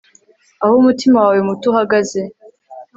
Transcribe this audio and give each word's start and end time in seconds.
aho 0.63 0.73
umutima 0.81 1.17
wawe 1.23 1.39
muto 1.47 1.65
uhagaze 1.71 2.21